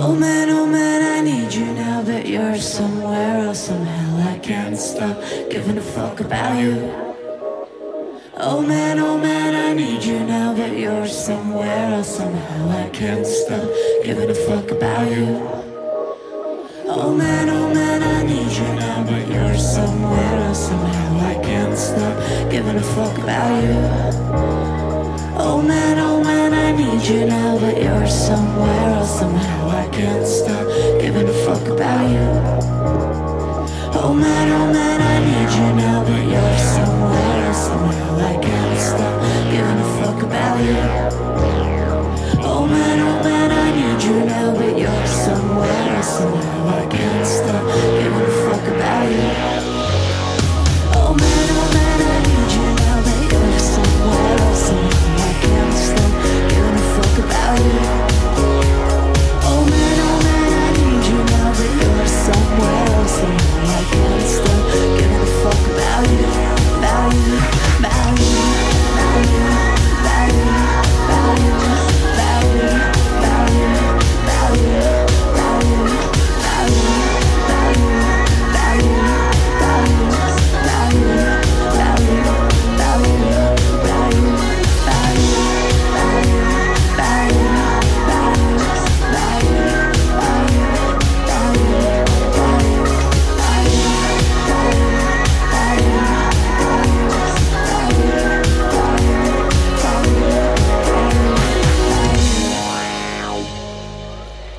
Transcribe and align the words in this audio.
Oh 0.00 0.14
man, 0.14 0.48
oh 0.48 0.64
man, 0.64 1.02
I 1.02 1.20
need 1.28 1.52
you 1.52 1.66
now 1.74 2.02
that 2.02 2.24
you're 2.24 2.56
somewhere 2.58 3.46
else. 3.48 3.66
Somehow 3.66 4.30
I 4.32 4.38
can't 4.38 4.78
stop 4.78 5.20
giving 5.50 5.76
a 5.76 5.80
fuck 5.80 6.20
about 6.20 6.56
you. 6.62 6.76
Oh 8.36 8.62
man, 8.62 9.00
oh 9.00 9.18
man, 9.18 9.56
I 9.56 9.74
need 9.74 10.04
you 10.04 10.20
now 10.20 10.54
that 10.54 10.78
you're 10.78 11.08
somewhere 11.08 11.94
else. 11.94 12.16
Somehow 12.16 12.70
I 12.70 12.88
can't 12.90 13.26
stop 13.26 13.68
giving 14.04 14.30
a 14.30 14.34
fuck 14.34 14.70
about 14.70 15.10
you. 15.10 15.26
Oh 16.86 17.12
man, 17.12 17.50
oh 17.50 17.74
man, 17.74 18.00
I 18.00 18.22
need 18.22 18.52
you 18.52 18.68
now, 18.76 19.02
but 19.02 19.26
you're 19.26 19.58
somewhere 19.58 20.38
else. 20.46 20.68
Somehow 20.68 21.26
I 21.26 21.34
can't 21.42 21.76
stop 21.76 22.16
giving 22.52 22.76
a 22.76 22.86
fuck 22.94 23.18
about 23.18 23.62
you. 23.64 23.74
Oh 25.40 25.60
man, 25.60 25.98
oh 25.98 26.22
man, 26.22 26.54
I 26.54 26.70
need 26.70 27.02
you 27.04 27.26
now, 27.26 27.58
but 27.58 27.77
somewhere 28.10 28.94
else. 28.94 29.18
Somehow 29.18 29.68
I 29.68 29.88
can't 29.88 30.26
stop 30.26 30.66
giving 31.00 31.28
a 31.28 31.32
fuck 31.44 31.66
about 31.68 32.10
you. 32.10 32.28
Oh 34.00 34.12
man, 34.14 34.48
oh 34.52 34.72
man, 34.72 35.00
I 35.00 35.18
need 35.28 35.50
you 35.58 35.68
now, 35.76 36.04
but 36.04 36.22
you're 36.32 36.58
somewhere 36.58 37.46
else. 37.46 37.66
Somehow 37.66 38.18
I 38.18 38.34
can't 38.34 38.47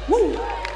Woo! 0.09 0.68